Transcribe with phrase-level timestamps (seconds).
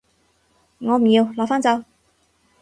[0.79, 1.83] 我唔要，攞返走